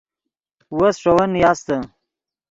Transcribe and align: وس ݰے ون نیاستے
وس 0.77 0.95
ݰے 1.01 1.11
ون 1.15 1.29
نیاستے 1.35 1.75